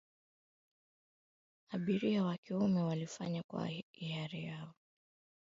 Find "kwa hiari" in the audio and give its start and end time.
3.47-4.45